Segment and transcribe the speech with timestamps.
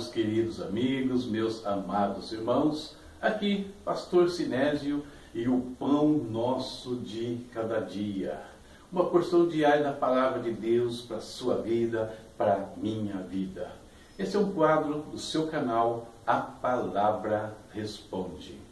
[0.00, 2.96] meus queridos amigos, meus amados irmãos.
[3.20, 5.04] Aqui, Pastor Sinésio
[5.34, 8.40] e o pão nosso de cada dia.
[8.90, 13.72] Uma porção diária da palavra de Deus para a sua vida, para a minha vida.
[14.18, 18.69] Esse é um quadro do seu canal A Palavra Responde.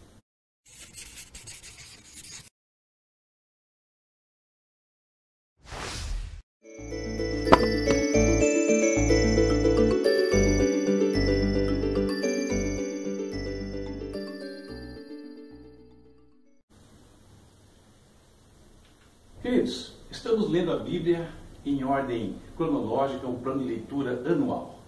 [20.58, 21.28] Lendo a Bíblia
[21.64, 24.80] em ordem cronológica, um plano de leitura anual.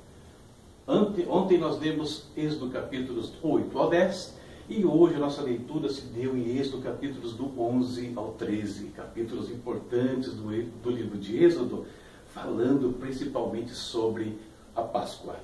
[0.84, 4.36] Ontem nós lemos Êxodo capítulos 8 ao 10
[4.68, 9.48] e hoje a nossa leitura se deu em Êxodo capítulos do 11 ao 13, capítulos
[9.48, 10.50] importantes do,
[10.82, 11.86] do livro de Êxodo,
[12.34, 14.36] falando principalmente sobre
[14.74, 15.36] a Páscoa.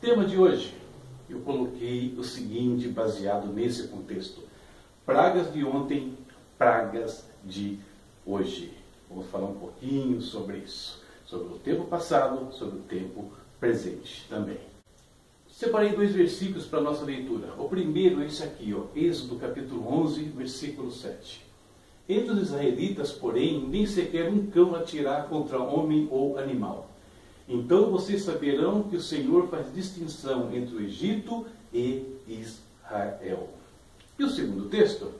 [0.00, 0.74] Tema de hoje,
[1.28, 4.42] eu coloquei o seguinte baseado nesse contexto:
[5.06, 6.18] pragas de ontem,
[6.58, 7.78] pragas de
[8.26, 8.79] hoje.
[9.10, 14.60] Vamos falar um pouquinho sobre isso, sobre o tempo passado, sobre o tempo presente também.
[15.50, 17.52] Separei dois versículos para nossa leitura.
[17.58, 21.44] O primeiro é esse aqui, ó, Êxodo capítulo 11, versículo 7.
[22.08, 26.88] Entre os israelitas, porém, nem sequer um cão atirar contra homem ou animal.
[27.48, 33.48] Então vocês saberão que o Senhor faz distinção entre o Egito e Israel.
[34.16, 35.10] E o segundo texto?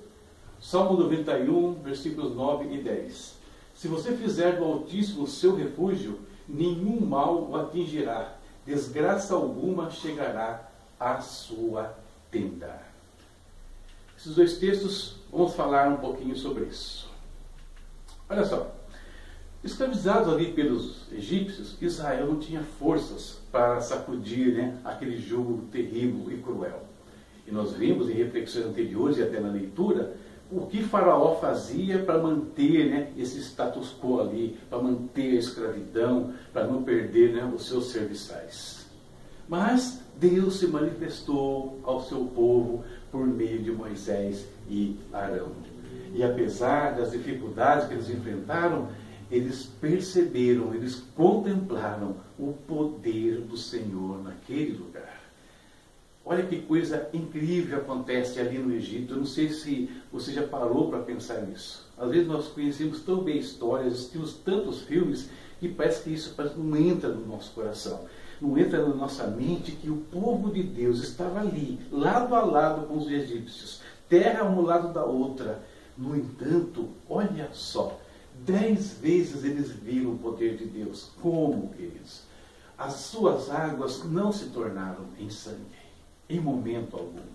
[0.60, 3.39] Salmo 91, versículos 9 e 10.
[3.80, 8.36] Se você fizer do Altíssimo seu refúgio, nenhum mal o atingirá,
[8.66, 10.68] desgraça alguma chegará
[11.00, 11.96] à sua
[12.30, 12.78] tenda.
[14.18, 17.08] Esses dois textos, vamos falar um pouquinho sobre isso.
[18.28, 18.70] Olha só,
[19.64, 26.36] escravizados ali pelos egípcios, Israel não tinha forças para sacudir né, aquele jugo terrível e
[26.36, 26.82] cruel.
[27.46, 30.18] E nós vimos em reflexões anteriores e até na leitura
[30.52, 36.32] o que Faraó fazia para manter né, esse status quo ali, para manter a escravidão,
[36.52, 38.86] para não perder né, os seus serviçais.
[39.48, 45.52] Mas Deus se manifestou ao seu povo por meio de Moisés e Arão.
[46.14, 48.88] E apesar das dificuldades que eles enfrentaram,
[49.30, 54.99] eles perceberam, eles contemplaram o poder do Senhor naquele lugar.
[56.24, 59.14] Olha que coisa incrível acontece ali no Egito.
[59.14, 61.88] Eu não sei se você já parou para pensar nisso.
[61.96, 66.76] Às vezes nós conhecemos tão bem histórias, assistimos tantos filmes, que parece que isso não
[66.76, 68.04] entra no nosso coração.
[68.40, 72.86] Não entra na nossa mente que o povo de Deus estava ali, lado a lado
[72.86, 75.62] com os egípcios, terra um lado da outra.
[75.96, 77.98] No entanto, olha só,
[78.46, 81.10] dez vezes eles viram o poder de Deus.
[81.20, 82.22] Como, queridos?
[82.78, 85.79] As suas águas não se tornaram em sangue
[86.30, 87.30] em momento algum.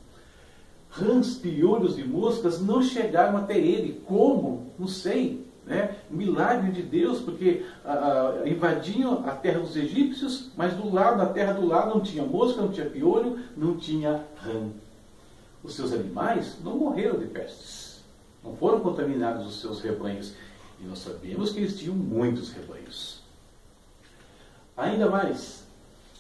[0.90, 4.02] Rãs, piolhos e moscas não chegaram até ele.
[4.06, 4.72] Como?
[4.80, 5.46] Não sei.
[5.66, 5.96] Né?
[6.10, 11.26] Milagre de Deus, porque ah, ah, invadiam a terra dos egípcios, mas do lado, na
[11.26, 14.70] terra do lado, não tinha mosca, não tinha piolho, não tinha rã.
[15.64, 18.04] Os seus animais não morreram de pestes.
[18.44, 20.34] Não foram contaminados os seus rebanhos.
[20.80, 23.22] E nós sabemos que eles tinham muitos rebanhos.
[24.78, 25.65] Ainda mais,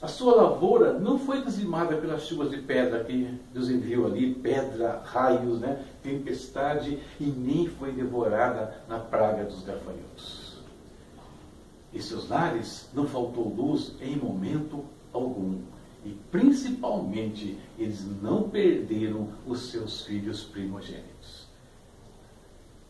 [0.05, 5.01] a sua lavoura não foi dizimada pelas chuvas de pedra que Deus enviou ali, pedra,
[5.03, 10.59] raios, né, tempestade, e nem foi devorada na praga dos gafanhotos.
[11.91, 15.57] Em seus lares não faltou luz em momento algum.
[16.05, 21.47] E principalmente, eles não perderam os seus filhos primogênitos.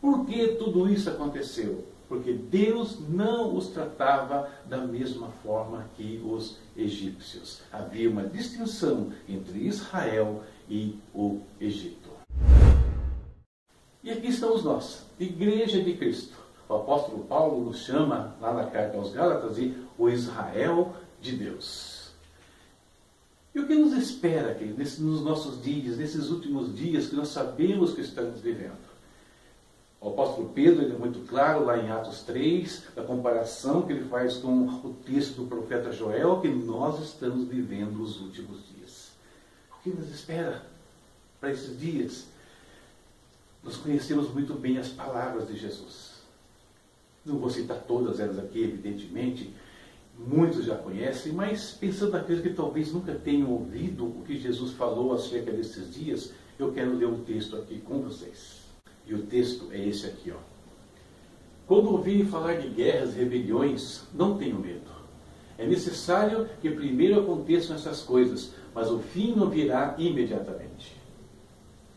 [0.02, 1.82] Por que tudo isso aconteceu?
[2.08, 7.62] Porque Deus não os tratava da mesma forma que os egípcios.
[7.72, 12.10] Havia uma distinção entre Israel e o Egito.
[14.02, 16.36] E aqui estamos nós, Igreja de Cristo.
[16.68, 22.10] O apóstolo Paulo nos chama, lá na carta aos Gálatas, de o Israel de Deus.
[23.54, 27.94] E o que nos espera aqui, nos nossos dias, nesses últimos dias que nós sabemos
[27.94, 28.85] que estamos vivendo?
[30.06, 34.08] O apóstolo Pedro ele é muito claro lá em Atos 3, a comparação que ele
[34.08, 39.10] faz com o texto do profeta Joel, que nós estamos vivendo os últimos dias.
[39.72, 40.62] O que nos espera
[41.40, 42.28] para esses dias?
[43.64, 46.12] Nós conhecemos muito bem as palavras de Jesus.
[47.24, 49.52] Não vou citar todas elas aqui, evidentemente,
[50.16, 55.12] muitos já conhecem, mas pensando naqueles que talvez nunca tenham ouvido o que Jesus falou
[55.12, 58.65] acerca desses dias, eu quero ler um texto aqui com vocês.
[59.06, 60.38] E o texto é esse aqui, ó.
[61.66, 64.96] Quando ouvirem falar de guerras e rebeliões, não tenham medo.
[65.58, 70.94] É necessário que primeiro aconteçam essas coisas, mas o fim não virá imediatamente.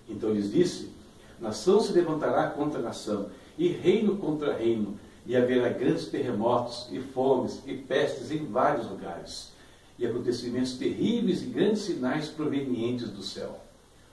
[0.07, 0.91] Então lhes disse:
[1.39, 7.61] Nação se levantará contra nação, e reino contra reino, e haverá grandes terremotos, e fomes,
[7.67, 9.51] e pestes em vários lugares,
[9.97, 13.59] e acontecimentos terríveis e grandes sinais provenientes do céu.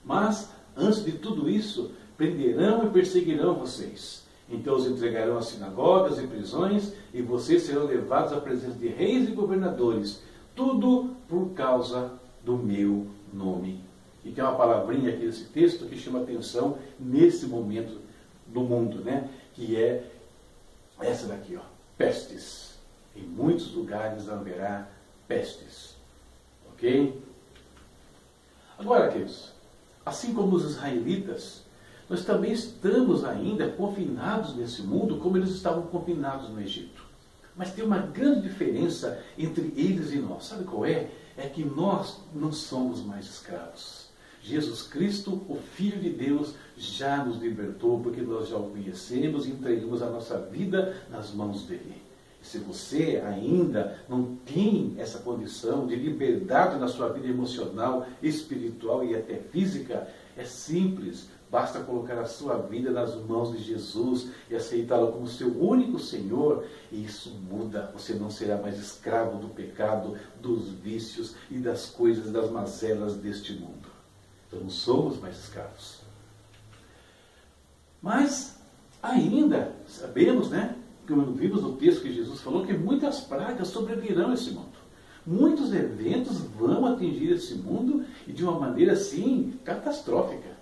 [0.05, 4.25] Mas, antes de tudo isso, prenderão e perseguirão vocês.
[4.49, 9.29] Então os entregarão às sinagogas e prisões, e vocês serão levados à presença de reis
[9.29, 10.23] e governadores,
[10.55, 12.13] tudo por causa
[12.45, 13.81] do meu nome.
[14.25, 18.01] E tem uma palavrinha aqui nesse texto que chama atenção nesse momento
[18.47, 19.29] do mundo, né?
[19.55, 20.05] que é
[21.01, 21.63] essa daqui, ó,
[21.99, 22.77] pestes.
[23.15, 24.89] Em muitos lugares haverá
[25.27, 25.97] pestes.
[26.73, 27.21] Ok?
[28.79, 29.53] Agora, queridos,
[30.05, 31.63] assim como os israelitas,
[32.09, 37.05] nós também estamos ainda confinados nesse mundo como eles estavam confinados no Egito.
[37.57, 40.45] Mas tem uma grande diferença entre eles e nós.
[40.45, 41.11] Sabe qual é?
[41.37, 44.07] É que nós não somos mais escravos.
[44.43, 49.51] Jesus Cristo, o Filho de Deus, já nos libertou porque nós já o conhecemos e
[49.51, 52.07] entregamos a nossa vida nas mãos dele.
[52.41, 59.17] Se você ainda não tem essa condição de liberdade na sua vida emocional, espiritual e
[59.17, 60.07] até física,
[60.37, 61.29] é simples.
[61.57, 66.67] Basta colocar a sua vida nas mãos de Jesus e aceitá-lo como seu único Senhor,
[66.93, 67.91] e isso muda.
[67.95, 73.55] Você não será mais escravo do pecado, dos vícios e das coisas, das mazelas deste
[73.55, 73.89] mundo.
[74.47, 76.01] Então não somos mais escravos.
[78.03, 78.59] Mas
[79.03, 80.77] ainda sabemos, né?
[81.09, 84.77] Como vimos no texto que Jesus falou, que muitas pragas sobrevirão esse mundo.
[85.27, 90.56] Muitos eventos vão atingir esse mundo e de uma maneira assim catastrófica.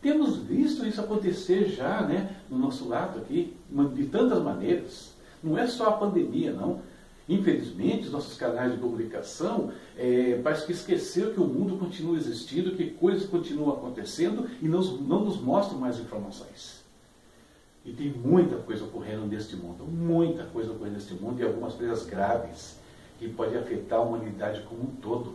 [0.00, 3.56] Temos visto isso acontecer já né, no nosso lado aqui,
[3.94, 5.12] de tantas maneiras.
[5.42, 6.80] Não é só a pandemia, não.
[7.28, 12.74] Infelizmente, os nossos canais de comunicação é, parece que esqueceram que o mundo continua existindo,
[12.74, 16.82] que coisas continuam acontecendo e não, não nos mostram mais informações.
[17.84, 22.06] E tem muita coisa ocorrendo neste mundo, muita coisa ocorrendo neste mundo e algumas coisas
[22.06, 22.76] graves
[23.18, 25.34] que podem afetar a humanidade como um todo.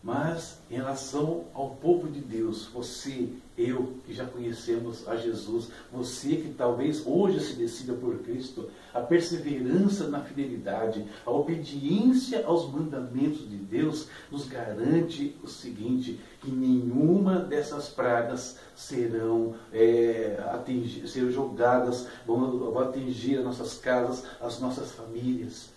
[0.00, 6.36] Mas em relação ao povo de Deus, você, eu que já conhecemos a Jesus, você
[6.36, 13.50] que talvez hoje se decida por Cristo, a perseverança na fidelidade, a obediência aos mandamentos
[13.50, 22.06] de Deus nos garante o seguinte: que nenhuma dessas pragas serão, é, atingir, serão jogadas,
[22.24, 25.76] vão, vão atingir as nossas casas, as nossas famílias.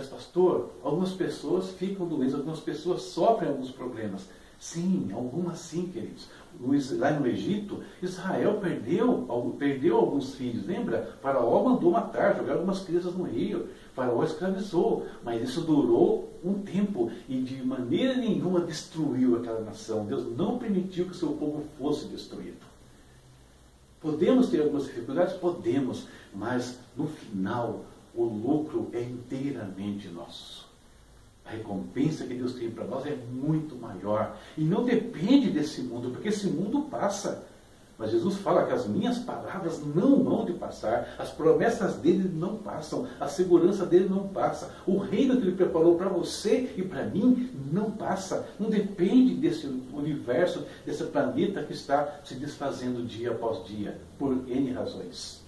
[0.00, 4.26] Mas, pastor, algumas pessoas ficam doentes, algumas pessoas sofrem alguns problemas.
[4.58, 6.26] Sim, algumas sim, queridos.
[6.96, 9.26] Lá no Egito, Israel perdeu,
[9.58, 11.18] perdeu alguns filhos, lembra?
[11.20, 13.68] Faraó mandou matar, jogar algumas crianças no rio.
[13.94, 20.06] Faraó escravizou, mas isso durou um tempo e de maneira nenhuma destruiu aquela nação.
[20.06, 22.70] Deus não permitiu que o seu povo fosse destruído.
[24.00, 25.34] Podemos ter algumas dificuldades?
[25.34, 27.80] Podemos, mas no final
[28.14, 30.68] o lucro é inteiramente nosso.
[31.44, 34.36] A recompensa que Deus tem para nós é muito maior.
[34.56, 37.46] E não depende desse mundo, porque esse mundo passa.
[38.00, 42.56] Mas Jesus fala que as minhas palavras não vão de passar, as promessas dele não
[42.56, 47.04] passam, a segurança dele não passa, o reino que ele preparou para você e para
[47.04, 48.48] mim não passa.
[48.58, 54.72] Não depende desse universo, desse planeta que está se desfazendo dia após dia, por N
[54.72, 55.39] razões.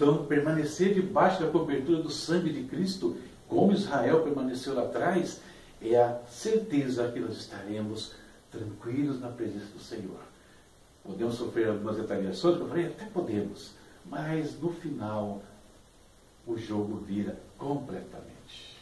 [0.00, 5.42] Então, permanecer debaixo da cobertura do sangue de Cristo, como Israel permaneceu lá atrás,
[5.82, 8.14] é a certeza que nós estaremos
[8.50, 10.20] tranquilos na presença do Senhor.
[11.04, 13.72] Podemos sofrer algumas retaliações, eu falei, até podemos,
[14.06, 15.42] mas no final
[16.46, 18.78] o jogo vira completamente.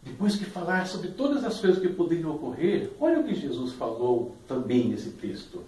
[0.00, 4.36] Depois que falar sobre todas as coisas que poderiam ocorrer, olha o que Jesus falou
[4.46, 5.64] também nesse texto.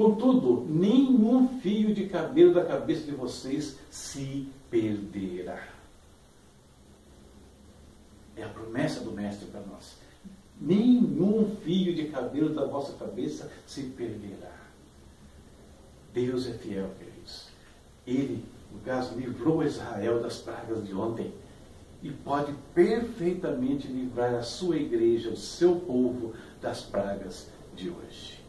[0.00, 5.62] Contudo, nenhum fio de cabelo da cabeça de vocês se perderá.
[8.34, 9.98] É a promessa do Mestre para nós.
[10.58, 14.56] Nenhum fio de cabelo da vossa cabeça se perderá.
[16.14, 17.48] Deus é fiel, queridos.
[18.06, 18.42] Ele,
[18.72, 21.30] no caso, livrou Israel das pragas de ontem
[22.02, 28.40] e pode perfeitamente livrar a sua igreja, o seu povo, das pragas de hoje.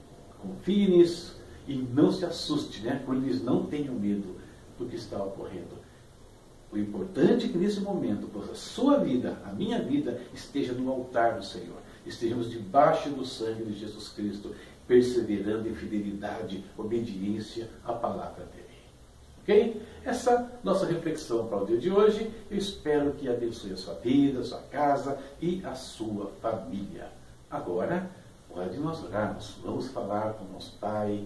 [0.42, 3.02] Confie nisso e não se assuste, né?
[3.06, 4.36] Por eles não tenham medo
[4.78, 5.80] do que está ocorrendo.
[6.72, 11.38] O importante é que nesse momento, a sua vida, a minha vida, esteja no altar
[11.38, 11.78] do Senhor.
[12.06, 14.56] Estejamos debaixo do sangue de Jesus Cristo,
[14.88, 18.62] perseverando em fidelidade, obediência à palavra dele.
[19.42, 19.82] Ok?
[20.04, 24.40] Essa nossa reflexão para o dia de hoje, eu espero que abençoe a sua vida,
[24.40, 27.10] a sua casa e a sua família.
[27.50, 28.10] Agora,
[28.54, 29.58] hora de nós orarmos.
[29.64, 31.26] Vamos falar com nosso Pai,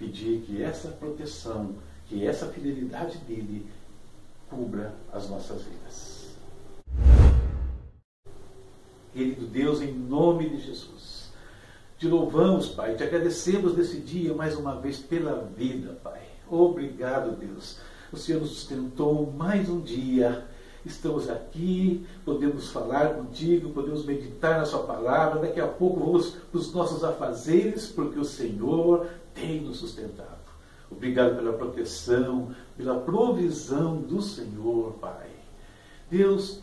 [0.00, 1.74] pedir que essa proteção,
[2.06, 3.66] que essa fidelidade dele
[4.48, 6.30] cubra as nossas vidas.
[9.12, 11.30] Querido Deus, em nome de Jesus,
[11.98, 16.22] te louvamos, Pai, te agradecemos nesse dia mais uma vez pela vida, Pai.
[16.48, 17.78] Obrigado, Deus.
[18.10, 20.46] O Senhor nos sustentou mais um dia.
[20.84, 25.40] Estamos aqui, podemos falar contigo, podemos meditar na Sua palavra.
[25.40, 29.06] Daqui a pouco vamos para os nossos afazeres, porque o Senhor
[29.40, 30.38] tem nos sustentado.
[30.90, 35.28] Obrigado pela proteção, pela provisão do Senhor, Pai.
[36.10, 36.60] Deus,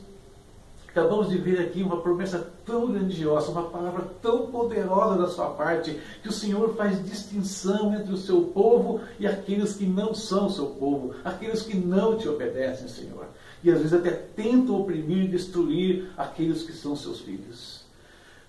[0.88, 5.98] acabamos de ver aqui uma promessa tão grandiosa, uma palavra tão poderosa da sua parte,
[6.22, 10.68] que o Senhor faz distinção entre o seu povo e aqueles que não são seu
[10.68, 13.28] povo, aqueles que não te obedecem, Senhor.
[13.64, 17.77] E às vezes até tentam oprimir e destruir aqueles que são seus filhos.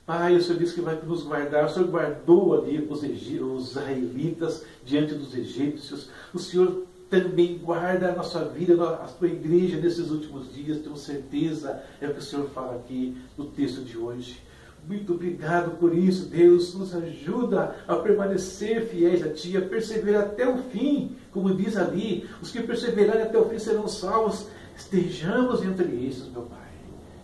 [0.08, 1.66] Pai, o Senhor disse que vai nos guardar.
[1.66, 6.08] O Senhor guardou ali os, os israelitas diante dos egípcios.
[6.32, 10.78] O Senhor também guarda a nossa vida, a tua igreja nesses últimos dias.
[10.78, 14.40] Tenho certeza, é o que o Senhor fala aqui no texto de hoje.
[14.88, 16.74] Muito obrigado por isso, Deus.
[16.74, 21.16] Nos ajuda a permanecer fiéis a Ti, a perseverar até o fim.
[21.32, 24.48] Como diz ali, os que perseverarem até o fim serão salvos.
[24.74, 26.57] Estejamos entre esses, meu Pai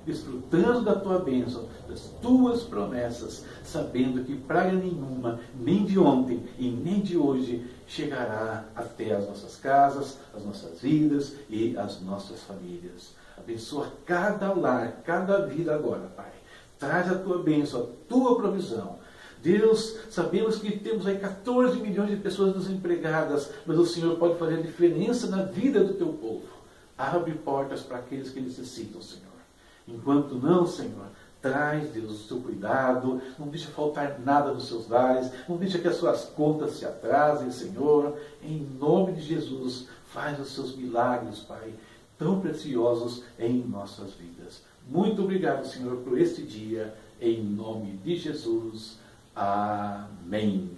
[0.05, 6.69] desfrutando da tua bênção, das tuas promessas, sabendo que praga nenhuma, nem de ontem e
[6.69, 13.15] nem de hoje, chegará até as nossas casas, as nossas vidas e as nossas famílias.
[13.37, 16.33] Abençoa cada lar, cada vida agora, Pai.
[16.79, 18.99] Traz a tua bênção, a tua provisão.
[19.43, 24.55] Deus, sabemos que temos aí 14 milhões de pessoas desempregadas, mas o Senhor pode fazer
[24.55, 26.49] a diferença na vida do teu povo.
[26.97, 29.34] Abre portas para aqueles que necessitam, Senhor.
[29.87, 31.07] Enquanto não, Senhor,
[31.45, 35.87] traz, Deus, o seu cuidado, não deixa faltar nada nos seus lares, não deixa que
[35.87, 38.19] as suas contas se atrasem, Senhor.
[38.43, 41.75] Em nome de Jesus, faz os seus milagres, Pai,
[42.19, 44.63] tão preciosos em nossas vidas.
[44.89, 48.99] Muito obrigado, Senhor, por este dia, em nome de Jesus.
[49.37, 50.71] Amém.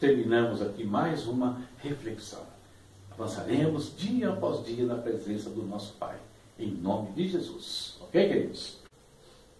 [0.00, 2.42] Terminamos aqui mais uma reflexão.
[3.10, 6.18] Avançaremos dia após dia na presença do nosso Pai,
[6.58, 7.95] em nome de Jesus.
[8.24, 8.78] Queridos?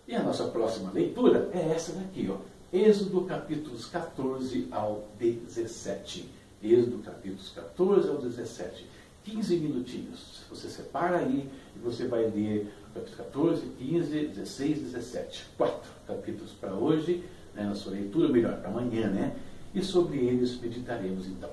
[0.09, 2.39] E a nossa próxima leitura é essa daqui, ó.
[2.73, 6.27] Êxodo capítulos 14 ao 17.
[6.63, 8.87] Êxodo capítulos 14 ao 17.
[9.25, 10.45] 15 minutinhos.
[10.49, 11.47] Você separa aí
[11.77, 15.47] e você vai ler capítulo 14, 15, 16, 17.
[15.59, 19.37] Quatro capítulos para hoje, né, na sua leitura, melhor, para amanhã, né?
[19.75, 21.51] E sobre eles meditaremos então.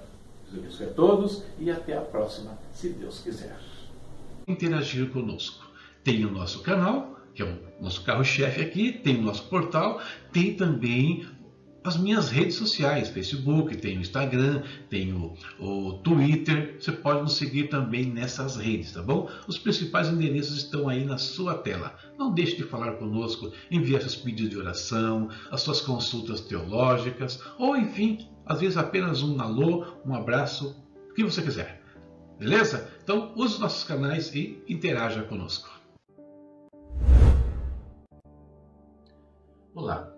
[0.49, 3.59] Deus abençoe a todos e até a próxima, se Deus quiser.
[4.47, 5.62] Interagir conosco
[6.03, 10.53] tem o nosso canal, que é o nosso carro-chefe aqui, tem o nosso portal, tem
[10.53, 11.25] também
[11.83, 17.35] as minhas redes sociais, Facebook, tem o Instagram, tem o, o, Twitter, você pode nos
[17.35, 19.29] seguir também nessas redes, tá bom?
[19.47, 21.93] Os principais endereços estão aí na sua tela.
[22.17, 27.75] Não deixe de falar conosco, enviar seus pedidos de oração, as suas consultas teológicas, ou
[27.75, 31.83] enfim, às vezes apenas um alô, um abraço, o que você quiser.
[32.39, 32.89] Beleza?
[33.03, 35.72] Então use os nossos canais e interaja conosco.
[39.75, 40.15] Olá,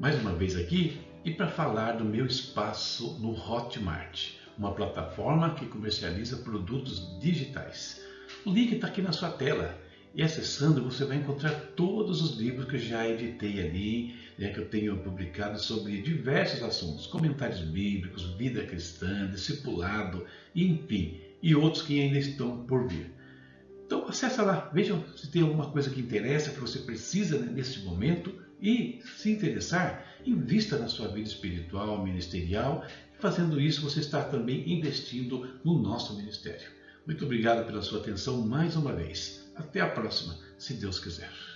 [0.00, 5.66] mais uma vez aqui e para falar do meu espaço no Hotmart, uma plataforma que
[5.66, 8.00] comercializa produtos digitais.
[8.46, 9.78] O link está aqui na sua tela
[10.14, 14.60] e acessando você vai encontrar todos os livros que eu já editei ali, né, que
[14.60, 20.24] eu tenho publicado sobre diversos assuntos, comentários bíblicos, vida cristã, discipulado,
[20.56, 23.12] enfim, e outros que ainda estão por vir.
[23.92, 27.80] Então acessa lá, vejam se tem alguma coisa que interessa, que você precisa né, nesse
[27.80, 32.86] momento e, se interessar, invista na sua vida espiritual, ministerial.
[33.18, 36.70] Fazendo isso, você está também investindo no nosso ministério.
[37.06, 39.52] Muito obrigado pela sua atenção mais uma vez.
[39.54, 41.51] Até a próxima, se Deus quiser.